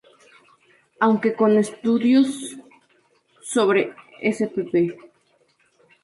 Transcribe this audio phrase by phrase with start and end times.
[0.99, 2.57] Aunque con estudios
[3.53, 3.93] sobre
[4.37, 4.75] spp.